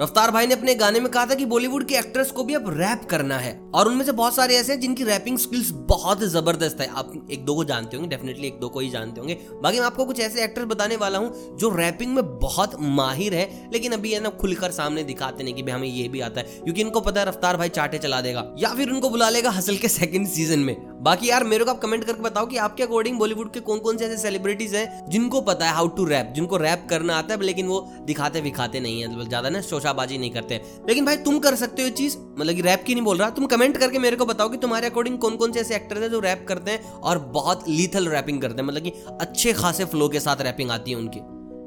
रफ्तार 0.00 0.30
भाई 0.30 0.46
ने 0.46 0.54
अपने 0.54 0.74
गाने 0.74 1.00
में 1.00 1.10
कहा 1.12 1.26
था 1.26 1.34
कि 1.34 1.44
बॉलीवुड 1.46 1.84
के 1.84 1.94
एक्टर्स 1.94 2.30
को 2.30 2.42
भी 2.44 2.54
अब 2.54 2.64
रैप 2.70 3.04
करना 3.10 3.36
है। 3.38 3.52
और 3.74 3.88
उनमें 3.88 4.04
से 4.04 4.12
बहुत 4.12 4.34
सारे 4.34 4.56
ऐसे 4.56 4.72
हैं 4.72 4.80
जिनकी 4.80 5.04
रैपिंग 5.04 5.38
स्किल्स 5.38 5.70
बहुत 5.88 6.22
ज़बरदस्त 6.22 6.80
है। 6.80 6.88
आप 6.88 7.12
एक 7.30 7.44
दो 7.44 7.54
को 7.54 7.64
जानते 7.64 7.96
होंगे, 7.96 8.08
डेफिनेटली 8.10 8.46
एक 8.46 8.58
दो 8.60 8.68
को 8.68 8.80
ही 8.80 8.90
जानते 8.90 9.20
होंगे। 9.20 9.34
बाकी 9.62 9.78
मैं 9.78 9.86
आपको 9.86 10.04
कुछ 10.04 10.20
ऐसे 10.20 10.42
एक्टर्स 10.44 10.66
बताने 10.66 10.96
वाला 10.96 11.18
हूँ 11.18 11.56
जो 11.58 11.68
रैपिंग 11.76 12.14
में 12.14 12.38
बहुत 12.38 12.76
माहिर 12.80 13.34
है, 13.34 13.70
लेकिन 13.72 13.92
अभी 13.92 14.12
है 14.12 14.20
ना 14.20 14.28
खुलकर 14.30 14.70
सामने 14.70 15.04
दिखाते 15.04 15.44
नहीं 15.44 15.54
कि 15.54 15.62
भाई 15.62 15.72
हमें 15.72 15.88
ये 15.88 16.08
भी 16.08 16.20
आता 16.20 16.40
है। 16.40 16.60
क्योंकि 16.64 16.80
इनको 16.80 17.00
पता 17.00 17.20
है 17.20 17.26
रफ्तार 17.26 17.56
भाई 17.56 17.68
चाटे 17.68 17.98
चला 17.98 18.20
देगा, 18.20 18.44
या 18.58 18.74
फिर 18.74 18.90
उनको 18.90 19.10
बुला 19.10 19.30
लेगा 19.30 19.50
हसल 19.50 19.76
के 19.76 19.88
सेकंड 19.88 20.28
सीज़न 20.28 20.58
में। 20.58 20.74
बाकी 21.06 21.28
यार, 21.28 21.44
मेरे 21.44 21.64
को 21.64 21.70
आप 21.70 21.78
कमेंट 21.78 22.04
करके 22.04 22.22
बताओ 22.22 22.46
कि 22.46 22.56
आपके 22.58 22.82
अकॉर्डिंग 22.82 23.18
बॉलीवुड 23.18 23.52
के 23.52 23.60
कौन 23.60 23.78
कौन 23.78 23.96
से 23.96 24.04
ऐसे 24.04 24.16
सेलिब्रिटीज 24.18 24.74
हैं 24.74 25.10
जिनको 25.10 25.40
पता 25.42 25.66
है 25.66 25.74
हाउ 25.74 25.88
टू 25.88 26.04
रैप 26.04 26.32
जिनको 26.34 26.56
रैप 26.56 26.86
करना 26.90 27.16
आता 27.16 27.34
है, 27.34 27.40
लेकिन 27.42 27.66
वो 27.66 27.80
दिखाते 28.06 28.40
विखाते 28.40 28.80
नहीं 28.80 29.00
है 29.00 29.08
मतलब 29.08 29.28
ज़्यादा 29.28 29.50
ना 29.50 29.60
शोशाबाजी 29.62 30.18
नहीं 30.18 30.30
करते 30.30 30.60
लेकिन 30.88 31.04
भाई, 31.06 31.16
तुम 31.18 31.38
कर 31.38 31.54
सकते 31.56 31.82
हो 31.82 31.90
चीज़ 31.92 32.16
मतलब 32.18 32.54
कि 32.54 32.62
रैप 32.62 32.84
की 32.86 32.94
नहीं 32.94 33.04
बोल 33.04 33.18
रहा, 33.18 33.30
तुम 33.30 33.46
कमेंट 33.46 33.76
करके 33.78 33.98
मेरे 33.98 34.16
को 34.16 34.26
बताओ 34.26 34.48
कि 34.48 34.56
तुम्हारे 34.56 34.86
अकॉर्डिंग 34.86 35.18
कौन 35.18 35.36
कौन 35.36 35.52
से 35.52 35.60
ऐसे 35.60 35.76
एक्टर 35.76 36.02
है 36.02 36.10
जो 36.10 36.20
रैप 36.20 36.44
करते 36.48 36.70
हैं 36.70 36.92
और 36.92 37.18
बहुत 37.32 37.68
लीथल 37.68 38.08
रैपिंग 38.08 38.40
करते 38.42 38.62
हैं 38.62 38.68
मतलब 38.68 38.82
कि 38.82 38.92
अच्छे 39.20 39.52
खासे 39.54 39.84
फ्लो 39.86 40.08
के 40.08 40.20
साथ 40.20 40.42
रैपिंग 40.42 40.70
आती 40.70 40.90
है 40.90 40.96
उनकी। 40.96 41.20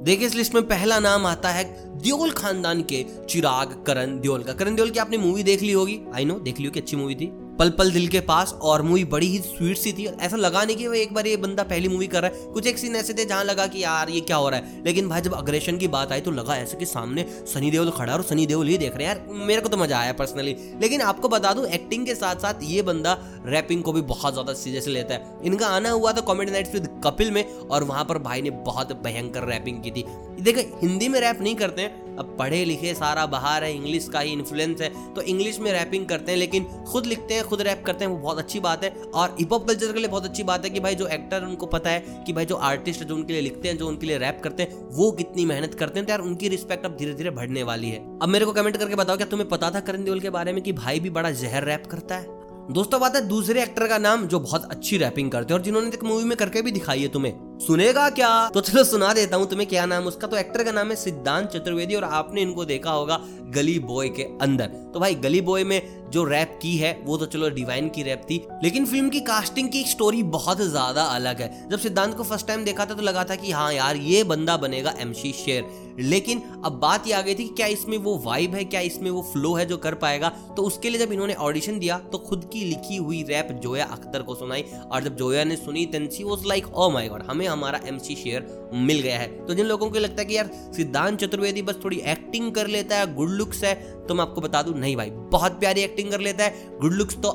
देखिए, 0.03 0.27
इस 0.27 0.35
लिस्ट 0.35 0.53
में 0.55 0.67
पहला 0.67 0.99
नाम 1.01 1.25
आता 1.25 1.49
है 1.49 1.63
दियोल 1.97 2.31
खानदान 2.33 2.81
के 2.83 3.05
चिराग 3.29 3.83
करण 3.87 4.19
दियोल 4.19 4.43
का। 4.43 4.53
करण 4.53 4.75
दियोल 4.75 4.89
की 4.89 4.99
आपने 4.99 5.17
मूवी 5.17 5.43
देख 5.43 5.61
ली 5.61 5.71
होगी? 5.71 5.99
आई 6.13 6.25
नो 6.25 6.39
देख 6.39 6.59
ली 6.59 6.65
होगी, 6.65 6.79
अच्छी 6.79 6.97
मूवी 6.97 7.15
थी। 7.15 7.31
पल 7.59 7.69
पल 7.69 7.91
दिल 7.91 8.07
के 8.07 8.19
पास 8.21 8.53
और 8.63 8.81
मूवी 8.81 9.03
बड़ी 9.05 9.27
ही 9.27 9.39
स्वीट 9.39 9.77
सी 9.77 9.91
थी। 9.93 10.05
ऐसा 10.07 10.37
लगा 10.37 10.63
नहीं 10.63 10.75
कि 10.77 10.87
वो 10.87 10.93
एक 10.93 11.13
बार 11.13 11.27
ये 11.27 11.37
बंदा 11.37 11.63
पहली 11.63 11.87
मूवी 11.87 12.07
कर 12.07 12.21
रहा 12.21 12.31
है। 12.31 12.51
कुछ 12.53 12.67
एक 12.67 12.77
सीन 12.77 12.95
ऐसे 12.95 13.13
थे 13.13 13.25
जहाँ 13.25 13.43
लगा 13.43 13.65
कि 13.67 13.83
यार 13.83 14.09
ये 14.09 14.21
क्या 14.21 14.37
हो 14.37 14.49
रहा 14.49 14.59
है। 14.59 14.83
लेकिन 14.85 15.09
भाई 15.09 15.21
जब 15.21 15.33
अग्रेशन 15.35 15.77
की 15.77 15.87
बात 15.89 16.11
आई 16.11 16.21
तो 16.21 16.31
लगा 16.31 16.55
ऐसे 16.57 16.77
कि 16.77 16.85
सामने 16.85 17.25
सनी 17.47 17.71
देओल 17.71 17.91
खड़ा 17.91 18.13
और 18.13 18.23
सनी 18.23 18.45
देओल 18.45 18.67
ही 18.67 18.77
देख 18.77 18.95
रहे 18.95 19.07
हैं, 19.07 19.15
यार 19.15 19.45
मेरे 19.45 19.61
को 19.61 19.69
तो 19.69 19.77
मज़ा 19.77 19.99
आया 19.99 20.13
पर्सनली 20.13 20.55
लेकिन 20.81 21.01
आपको 21.01 21.29
बता 21.29 21.53
दूँ 21.53 21.65
एक्टिंग 21.69 22.05
के 22.05 22.15
साथ 22.15 22.35
साथ 22.37 22.63
ये 22.63 22.81
बंदा 22.83 23.17
रैपिंग 23.47 23.83
को 23.83 23.93
भी 23.93 24.01
बहुत 24.03 24.33
ज़्यादा 24.33 24.53
सीरियस 24.55 24.87
लेता 24.87 25.13
है। 25.13 25.39
इनका 25.45 25.67
आना 25.67 25.89
हुआ 25.91 26.13
था 26.13 26.21
कॉमेडी 26.23 26.51
नाइट्स 26.51 26.73
विद 26.73 26.87
कपिल 27.03 27.31
में 27.31 27.43
और 27.43 27.83
वहाँ 27.83 28.05
पर 28.05 28.17
भाई 28.19 28.41
ने 28.41 28.49
बहुत 28.65 28.91
भयंकर 29.03 29.43
रैपिंग 29.45 29.81
की 29.83 29.91
थी। 29.91 30.05
देखो, 30.41 30.61
हिंदी 30.81 31.07
में 31.09 31.19
रैप 31.21 31.41
नहीं 31.41 31.55
करते 31.55 31.81
हैं 31.81 32.08
अब 32.19 32.35
पढ़े 32.39 32.63
लिखे 32.65 32.93
सारा 32.93 33.25
बाहर 33.25 33.63
है 33.63 33.75
इंग्लिश 33.75 34.07
का 34.09 34.19
ही 34.19 34.31
इन्फ्लुएंस 34.33 34.81
है। 34.81 35.13
तो 35.13 35.21
इंग्लिश 35.21 35.59
में 35.59 35.71
रैपिंग 35.71 36.05
करते 36.05 36.31
हैं, 36.31 36.39
लेकिन 36.39 36.63
खुद 36.63 37.05
लिखते 37.05 37.33
हैं, 37.33 37.43
खुद 37.43 37.61
रैप 37.61 37.83
करते 37.85 38.05
हैं, 38.05 38.11
वो 38.11 38.17
बहुत 38.17 38.39
अच्छी 38.39 38.59
बात 38.59 38.83
है। 38.83 38.89
और 38.89 39.35
हिप 39.39 39.53
हॉप 39.53 39.67
कल्चर 39.67 39.93
के 39.93 39.99
लिए 39.99 40.07
बहुत 40.07 40.25
अच्छी 40.25 40.43
बात 40.43 40.63
है 40.63 40.69
कि 40.69 40.79
भाई 40.79 40.95
जो 40.95 41.07
एक्टर 41.07 41.43
उनको 41.43 41.65
पता 41.65 41.89
है 41.89 42.23
कि 42.27 42.33
भाई 42.33 42.45
जो 42.45 42.55
आर्टिस्ट 42.55 43.03
जो 43.03 43.15
उनके 43.15 43.33
लिए 43.33 43.41
लिखते 43.41 43.67
हैं, 43.67 43.77
जो 43.77 43.87
उनके 43.87 44.07
लिए 44.07 44.17
रैप 44.17 44.41
करते 44.43 44.63
हैं, 44.63 44.87
वो 44.91 45.11
कितनी 45.11 45.45
मेहनत 45.45 45.73
करते 45.73 45.99
हैं। 45.99 46.05
तो 46.05 46.11
यार 46.11 46.21
उनकी 46.21 46.47
रिस्पेक्ट 46.47 46.85
अब 46.85 46.95
धीरे 46.97 47.13
धीरे 47.13 47.29
बढ़ने 47.29 47.63
वाली 47.63 47.89
है। 47.89 48.19
अब 48.19 48.27
मेरे 48.27 48.45
को 48.45 48.51
कमेंट 48.51 48.77
करके 48.77 48.95
बताओ, 48.95 49.17
क्या 49.17 49.27
तुम्हें 49.27 49.49
पता 49.49 49.71
था 49.71 49.79
करण 49.79 50.03
देओल 50.03 50.19
के 50.19 50.29
बारे 50.29 50.53
में 50.53 50.61
कि 50.61 50.73
भाई 50.73 50.99
भी 50.99 51.09
बड़ा 51.09 51.31
जहर 51.31 51.63
रैप 51.63 51.87
करता 51.87 52.15
है? 52.15 52.39
दोस्तों, 52.71 52.99
बात 53.01 53.15
है 53.15 53.27
दूसरे 53.27 53.63
एक्टर 53.63 53.87
का 53.87 53.97
नाम 53.97 54.27
जो 54.27 54.39
बहुत 54.39 54.71
अच्छी 54.71 54.97
रैपिंग 54.97 55.31
करते 55.31 55.53
हैं 55.53 55.59
और 55.59 55.65
जिन्होंने 55.65 55.87
एक 55.87 56.03
मूवी 56.03 56.23
में 56.23 56.37
करके 56.37 56.61
भी 56.61 56.71
दिखाई 56.71 57.01
है 57.01 57.07
तुम्हें। 57.07 57.48
सुनेगा 57.59 58.09
क्या? 58.09 58.49
तो 58.49 58.61
चलो 58.61 58.83
सुना 58.83 59.13
देता 59.13 59.37
हूँ 59.37 59.49
तुम्हें 59.49 59.67
क्या 59.69 59.85
नाम 59.85 60.05
उसका। 60.05 60.27
तो 60.27 60.37
एक्टर 60.37 60.63
का 60.63 60.71
नाम 60.71 60.89
है 60.89 60.95
सिद्धांत 60.95 61.49
चतुर्वेदी 61.49 61.95
और 61.95 62.03
आपने 62.03 62.41
इनको 62.41 62.65
देखा 62.65 62.91
होगा 62.91 63.19
गली 63.55 63.77
बॉय 63.79 64.09
के 64.09 64.23
अंदर। 64.41 64.67
तो 64.93 64.99
भाई 64.99 65.15
गली 65.15 65.41
बॉय 65.41 65.63
में 65.63 65.98
जो 66.11 66.23
रैप 66.23 66.57
की 66.61 66.75
है, 66.77 66.91
वो 67.03 67.17
तो 67.17 67.25
चलो 67.27 67.49
डिवाइन 67.51 67.89
की 67.89 68.03
रैप 68.03 68.21
थी, 68.29 68.41
लेकिन 68.63 68.85
फ़िल्म 68.85 69.09
की 69.09 69.19
कास्टिंग 69.23 69.69
की 69.69 69.83
स्टोरी 69.85 70.23
बहुत 70.29 70.61
ज़्यादा 70.61 71.03
अलग 71.05 71.41
है। 71.41 71.69
जब 71.69 71.79
सिद्धांत 71.79 72.15
को 72.15 72.23
फ़र्स्ट 72.23 72.47
टाइम 72.47 72.63
देखा 72.63 72.85
था 72.85 72.93
तो 72.93 73.03
लगा 73.03 73.23
था 73.23 73.35
कि 73.35 73.51
हाँ 73.51 73.71
यार, 73.73 73.95
ये 73.97 74.23
बंदा 74.25 74.57
बनेगा 74.57 74.93
एमसी 74.99 75.31
शेर 75.35 75.87
लेकिन 75.99 76.41
अब 76.65 76.71
बात 76.81 77.07
ये 77.07 77.13
आ 77.13 77.21
गई 77.21 77.33
थी 77.35 77.43
कि 77.43 77.53
क्या 77.55 77.65
इसमें 77.67 77.97
वो 77.97 78.15
वाइब 78.17 78.53
है, 78.55 78.63
क्या 78.65 78.79
इसमें 78.81 79.09
वो 79.11 79.21
फ्लो 79.23 79.53
है 79.53 79.65
जो 79.65 79.77
कर 79.77 79.95
पाएगा। 79.95 80.29
तो 80.57 80.63
उसके 80.63 80.89
लिए 80.89 80.99
जब 80.99 81.11
इन्होंने 81.11 81.33
ऑडिशन 81.35 81.79
दिया 81.79 81.97
तो 82.11 82.17
खुद 82.19 82.49
की 82.53 82.63
लिखी 82.65 82.95
हुई 82.97 83.21
रैप 83.23 83.51
जोया 83.63 83.85
अख्तर 83.87 84.21
को 84.21 84.35
सुनाई, 84.35 84.63
और 84.83 85.03
जब 85.03 85.15
जोया 85.17 85.43
ने 85.43 85.55
सुनी 85.55 85.85
then 85.87 86.07
she 86.09 86.23
was 86.23 86.45
like 86.47 86.67
oh 86.67 86.89
my 86.89 87.07
god 87.07 87.23
हमें 87.23 87.45
हमारा 87.47 87.79
एमसी 87.87 88.15
शेयर 88.15 88.47
मिल 88.75 88.99
गया 88.99 89.17
है। 89.19 89.27
तो 89.45 89.53
जिन 89.53 89.65
लोगों 89.65 89.89
को 89.89 89.99
लगता 89.99 90.21
है 90.21 90.25
कि 90.25 90.37
यार, 90.37 90.49
सिद्धांत 90.75 91.19
चतुर्वेदी 91.19 91.61
बस 91.61 91.79
थोड़ी 91.83 91.97
एक्टिंग 92.07 92.51
कर 92.53 92.67
लेता 92.67 92.97
है 92.97 93.13
गुड 93.15 93.29
लुक्स 93.31 93.63
है 93.63 93.73
तो 94.07 94.15
मैं 94.15 94.21
आपको 94.21 94.41
बता 94.41 94.61
दूँ, 94.61 94.73
नहीं 94.75 94.95
भाई, 94.95 95.09
बहुत 95.09 95.59
प्यारी 95.59 95.81
एक्टिंग 95.81 95.98
कर 96.05 96.19
लेता 96.19 96.43
है 96.43 96.79
गुड 96.79 96.93
लुक्स 96.93 97.17
तो 97.17 97.31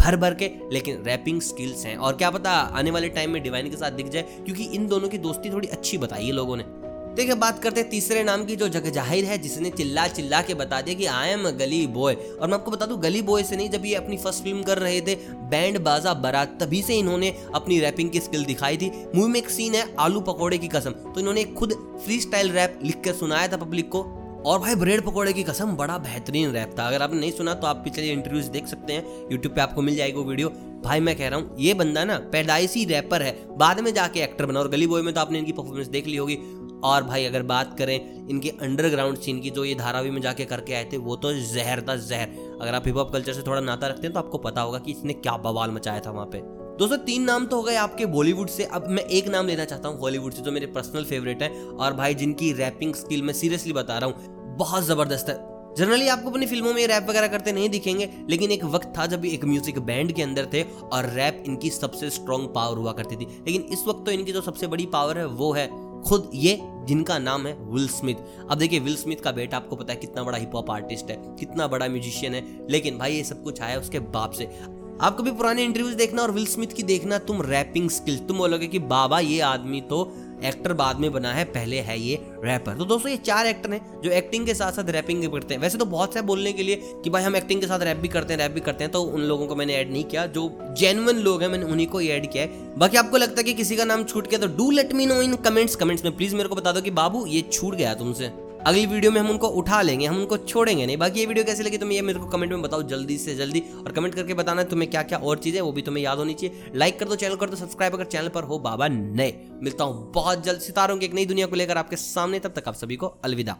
भर 0.00 0.16
भर 0.16 0.34
के, 0.34 0.50
लेकिन 0.72 1.02
रैपिंग 1.06 1.40
स्किल्स 1.42 1.84
हैं। 1.86 1.96
और 1.96 2.16
क्या 2.16 2.30
पता 2.30 2.50
आने 2.50 2.90
वाले 2.90 3.08
टाइम 3.10 3.30
में 3.30 3.42
डिवाइन 3.42 3.70
के 3.70 3.76
साथ 3.76 3.90
दिख 3.92 4.08
जाए, 4.08 4.22
क्योंकि 4.44 4.64
इन 4.66 4.86
दोनों 4.86 5.08
की 5.08 5.18
दोस्ती 5.20 5.50
थोड़ी 5.50 5.68
अच्छी 5.68 5.98
बताई 5.98 6.26
है 6.26 6.32
लोगों 6.32 6.56
ने। 6.56 6.64
देखिए, 7.10 7.34
बात 7.34 7.58
करते 7.58 7.80
हैं 7.80 7.88
तीसरे 7.90 8.22
नाम 8.24 8.44
की 8.46 8.56
जो 8.56 8.68
जग 8.68 8.86
ज़ाहिर 8.86 9.24
है, 9.24 9.36
जिसने 9.38 9.70
चिल्ला 9.70 10.06
चिल्ला 10.08 10.40
के 10.42 10.54
बता 10.54 10.80
दिया 10.80 10.96
कि 10.96 11.06
आई 11.06 11.28
एम 11.28 11.48
गली 11.58 11.86
बॉय 11.88 12.14
और 12.14 12.48
मैं 12.48 12.54
आपको 12.54 12.70
बता 12.70 12.86
दूँ 12.86 12.98
गली 13.00 13.22
बॉय 13.22 13.42
से 13.42 13.56
नहीं, 13.56 13.68
जब 13.70 13.84
ये 13.86 13.94
अपनी 13.94 14.16
फ़र्स्ट 14.16 14.42
फ़िल्म 14.44 14.62
कर 14.62 14.78
रहे 14.78 15.00
थे 15.00 15.14
बैंड 15.50 15.78
बाजा 15.80 16.14
बारात, 16.16 16.56
तभी 16.60 16.82
से 16.82 16.94
इन्होंने 16.94 17.34
अपनी 17.54 17.78
रैपिंग 17.80 18.10
की 18.10 18.20
स्किल 18.20 18.44
दिखाई 18.44 18.76
थी। 18.76 18.90
मूवी 19.14 19.32
में 19.32 19.38
एक 19.40 19.50
सीन 19.50 19.74
है, 19.74 19.84
आलू 19.98 20.20
पकौड़े 20.22 20.58
की 20.58 20.68
कसम। 20.68 20.90
तो 20.90 21.20
इन्होंने 21.20 21.44
खुद 21.52 21.72
फ्री 22.04 22.20
स्टाइल 22.20 22.50
रैप 22.52 22.78
लिख 22.84 23.02
कर 23.04 23.12
सुनाया 23.14 23.48
था 23.48 23.56
पब्लिक 23.56 23.88
को। 23.88 24.02
और 24.40 24.58
भाई 24.58 24.74
ब्रेड 24.74 25.04
पकौड़े 25.04 25.32
की 25.32 25.42
कसम, 25.42 25.76
बड़ा 25.76 25.96
बेहतरीन 25.98 26.50
रैप 26.50 26.74
था 26.78 26.86
अगर 26.88 27.02
आपने 27.02 27.20
नहीं 27.20 27.30
सुना 27.32 27.54
तो 27.54 27.66
आप 27.66 27.76
पिछले 27.76 28.06
इंटरव्यूज़ 28.08 28.50
देख 28.50 28.66
सकते 28.66 28.92
हैं। 28.92 29.30
यूट्यूब 29.32 29.54
पे 29.54 29.60
आपको 29.60 29.82
मिल 29.82 29.96
जाएगी 29.96 30.16
वो 30.18 30.24
वीडियो 30.24 30.48
भाई 30.84 31.00
मैं 31.00 31.16
कह 31.16 31.28
रहा 31.28 31.38
हूँ, 31.38 31.56
ये 31.58 31.74
बंदा 31.74 32.04
ना 32.04 32.18
पैदाइशी 32.32 32.84
रैपर 32.84 33.22
है। 33.22 33.36
बाद 33.56 33.80
में 33.80 33.92
जाके 33.94 34.20
एक्टर 34.20 34.46
बना। 34.46 34.60
और 34.60 34.68
गली 34.68 34.86
बॉय 34.86 35.02
में 35.02 35.12
तो 35.14 35.20
आपने 35.20 35.38
इनकी 35.38 35.52
परफॉर्मेंस 35.52 35.88
देख 35.88 36.06
ली 36.06 36.16
होगी। 36.16 36.38
और 36.84 37.02
भाई 37.02 37.24
अगर 37.24 37.42
बात 37.42 37.76
करें 37.78 38.28
इनके 38.28 38.48
अंडरग्राउंड 38.62 39.18
सीन 39.18 39.40
की, 39.40 39.50
जो 39.50 39.64
ये 39.64 39.74
धारावी 39.74 40.10
में 40.10 40.20
जाके 40.22 40.44
करके 40.44 40.74
आए 40.74 40.88
थे, 40.92 40.96
वो 40.96 41.16
तो 41.16 41.32
जहर 41.32 41.82
था 41.88 41.96
जहर। 41.98 42.58
अगर 42.62 42.74
आप 42.74 42.86
हिप 42.86 42.96
हॉप 42.96 43.12
कल्चर 43.12 43.32
से 43.32 43.42
थोड़ा 43.42 43.60
नाता 43.60 43.86
रखते 43.86 44.02
हैं 44.02 44.12
तो 44.12 44.18
आपको 44.18 44.38
पता 44.38 44.60
होगा 44.60 44.78
कि 44.78 44.92
इसने 44.92 45.12
क्या 45.12 45.36
बवाल 45.38 45.70
मचाया 45.70 46.00
था 46.00 46.10
वहाँ 46.10 46.26
पे। 46.26 46.38
दोस्तों, 46.80 46.96
तीन 46.96 47.22
नाम 47.22 47.46
तो 47.46 47.56
हो 47.56 47.62
गए 47.62 47.74
आपके 47.74 48.04
बॉलीवुड 48.06 48.48
से। 48.48 48.64
अब 48.64 48.86
मैं 48.88 49.02
एक 49.04 49.26
नाम 49.28 49.46
लेना 49.46 49.64
चाहता 49.64 49.88
हूँ 49.88 49.98
हॉलीवुड 50.00 50.32
से, 50.32 50.42
जो 50.42 50.52
मेरे 50.52 50.66
पर्सनल 50.66 51.04
फेवरेट 51.04 51.42
है। 51.42 51.48
और 51.64 51.94
भाई, 51.94 52.14
जिनकी 52.14 52.52
रैपिंग 52.52 52.94
स्किल 52.94 53.22
मैं 53.22 53.32
सीरियसली 53.34 53.72
बता 53.72 53.98
रहा 53.98 54.10
हूँ, 54.10 54.56
बहुत 54.58 54.84
ज़बरदस्त 54.84 55.28
है। 55.28 55.34
जनरली 55.76 56.08
आपको 56.08 56.30
अपनी 56.30 56.46
फ़िल्मों 56.46 56.72
में 56.74 56.86
रैप 56.86 57.06
वगैरह 57.10 57.28
करते 57.28 57.52
नहीं 57.52 57.68
दिखेंगे, 57.70 58.08
लेकिन 58.30 58.50
एक 58.50 58.64
वक्त 58.66 58.92
था 58.98 59.06
जब 59.06 59.24
एक 59.24 59.44
म्यूज़िक 59.44 59.78
बैंड 59.80 60.12
के 60.12 60.22
अंदर 60.22 60.46
थे, 60.54 60.62
और 60.62 61.10
रैप 61.10 61.44
इनकी 61.46 61.70
सबसे 61.70 62.10
स्ट्रॉन्ग 62.10 62.48
पावर 62.54 62.78
हुआ 62.78 62.92
करती 62.92 63.16
थी। 63.16 63.26
लेकिन 63.46 63.68
इस 63.72 63.86
वक्त 63.88 64.04
तो 64.06 64.12
इनकी 64.12 64.32
जो 64.32 64.40
सबसे 64.40 64.66
बड़ी 64.66 64.86
पावर 64.86 65.18
है, 65.18 65.26
वो 65.26 65.52
है 65.52 65.68
खुद 66.02 66.30
ये, 66.34 66.58
जिनका 66.88 67.18
नाम 67.18 67.46
है 67.46 67.56
विल 67.62 67.88
स्मिथ 67.88 68.50
अब 68.50 68.58
देखिए 68.58 68.80
विल 68.80 68.96
स्मिथ 68.96 69.16
का 69.16 69.32
बेटा, 69.32 69.56
आपको 69.56 69.76
पता 69.76 69.92
है 69.92 69.98
कितना 69.98 70.22
बड़ा 70.22 70.38
हिप 70.38 70.54
हॉप 70.54 70.70
आर्टिस्ट 70.70 71.10
है, 71.10 71.22
कितना 71.40 71.66
बड़ा 71.66 71.88
म्यूजिशियन 71.88 72.34
है। 72.34 72.44
लेकिन 72.70 72.98
भाई, 72.98 73.14
ये 73.14 73.24
सब 73.24 73.42
कुछ 73.44 73.62
आया 73.62 73.78
उसके 73.78 73.98
बाप 73.98 74.30
से। 74.32 74.50
आप 75.00 75.16
कभी 75.18 75.30
पुराने 75.30 75.62
इंटरव्यूज़ 75.64 75.94
देखना 75.96 76.22
और 76.22 76.30
विल 76.30 76.46
स्मिथ 76.46 76.72
की 76.76 76.82
देखना, 76.82 77.18
तुम 77.18 77.40
रैपिंग 77.42 77.88
स्किल 77.90 78.16
तुम 78.18 78.38
बोलोगे 78.38 78.66
कि 78.66 78.78
बाबा, 78.78 79.20
ये 79.20 79.38
आदमी 79.40 79.80
तो 79.80 80.00
एक्टर 80.44 80.72
बाद 80.72 80.98
में 81.00 81.10
बना 81.12 81.32
है, 81.32 81.44
पहले 81.44 81.78
है 81.78 81.98
ये 82.00 82.18
रैपर 82.44 82.76
तो 82.76 82.84
दोस्तों, 82.84 83.10
ये 83.10 83.16
चार 83.18 83.46
एक्टर 83.46 83.72
हैं 83.72 84.00
जो 84.02 84.10
एक्टिंग 84.10 84.46
के 84.46 84.54
साथ 84.54 84.72
साथ 84.72 84.90
रैपिंग 84.90 85.20
भी 85.20 85.28
करते 85.28 85.54
हैं। 85.54 85.60
वैसे 85.60 85.78
तो 85.78 85.84
बहुत 85.86 86.14
से 86.14 86.22
बोलने 86.22 86.52
के 86.52 86.62
लिए 86.62 86.76
कि 87.04 87.10
भाई 87.10 87.22
हम 87.22 87.36
एक्टिंग 87.36 87.60
के 87.60 87.66
साथ 87.66 87.80
रैप 87.80 87.96
भी 87.96 88.08
करते 88.08 88.32
हैं 88.32 88.40
रैप 88.40 88.52
भी 88.52 88.60
करते 88.60 88.84
हैं 88.84 88.92
तो 88.92 89.02
उन 89.02 89.22
लोगों 89.22 89.46
को 89.46 89.56
मैंने 89.56 89.74
ऐड 89.74 89.92
नहीं 89.92 90.04
किया। 90.04 90.26
जो 90.28 90.74
जेनुअन 90.78 91.18
लोग 91.18 91.42
हैं, 91.42 91.48
मैंने 91.48 91.64
उन्हीं 91.64 91.86
को 91.86 92.00
ऐड 92.00 92.30
किया 92.32 92.44
है। 92.44 92.76
बाकी 92.78 92.96
आपको 92.96 93.16
लगता 93.16 93.40
है 93.40 93.44
कि 93.44 93.54
किसी 93.54 93.76
का 93.76 93.84
नाम 93.84 94.04
छूट 94.04 94.28
गया 94.28 94.38
तो 94.38 94.46
do 94.56 94.70
let 94.70 94.92
me 94.92 95.06
know 95.06 95.20
in 95.22 95.34
comments 95.40 95.76
comments 95.76 96.04
में 96.04 96.16
प्लीज़ 96.16 96.36
मेरे 96.36 96.48
को 96.48 96.54
बता 96.54 96.72
दो 96.72 96.80
कि 96.80 96.90
बाबू, 96.92 97.26
ये 97.26 97.42
छूट 97.52 97.74
गया 97.74 97.94
तुमसे। 97.94 98.32
अगली 98.60 98.84
वीडियो 98.86 99.10
में 99.12 99.20
हम 99.20 99.28
उनको 99.30 99.48
उठा 99.48 99.80
लेंगे, 99.82 100.06
हम 100.06 100.16
उनको 100.16 100.36
छोड़ेंगे 100.38 100.86
नहीं। 100.86 100.96
बाकी 100.96 101.20
ये 101.20 101.26
वीडियो 101.26 101.44
कैसी 101.44 101.62
लगी 101.62 101.78
तुम्हें 101.78 101.96
ये 101.96 102.02
मेरे 102.02 102.18
को 102.18 102.26
कमेंट 102.26 102.52
में 102.52 102.62
बताओ 102.62 102.82
जल्दी 102.82 103.16
से 103.18 103.34
जल्दी। 103.36 103.60
और 103.76 103.92
कमेंट 103.92 104.14
करके 104.14 104.34
बताना 104.34 104.64
तुम्हें 104.64 104.90
क्या 104.90 105.02
क्या 105.02 105.18
और 105.18 105.38
चीज़ें, 105.38 105.60
वो 105.60 105.72
भी 105.72 105.82
तुम्हें 105.82 106.04
याद 106.04 106.18
होनी 106.18 106.34
चाहिए। 106.34 106.70
लाइक 106.74 106.98
कर 106.98 107.08
दो 107.08 107.16
चैनल 107.16 107.36
कर 107.36 107.50
दो 107.50 107.56
सब्सक्राइब 107.56 107.94
अगर 107.94 108.04
चैनल 108.06 108.28
पर 108.28 108.44
हो, 108.44 108.58
बाबा 108.58 108.88
नए। 108.88 109.32
मिलता 109.62 109.84
हूँ 109.84 110.10
बहुत 110.12 110.44
जल्द 110.44 110.60
सितारों 110.60 110.96
की 110.96 111.06
एक 111.06 111.14
नई 111.14 111.26
दुनिया 111.26 111.46
को 111.46 111.56
लेकर 111.56 111.78
आपके 111.78 111.96
सामने। 111.96 112.40
तब 112.40 112.52
तक 112.56 112.68
आप 112.68 112.74
सभी 112.74 112.96
को 112.96 113.06
अलविदा। 113.24 113.56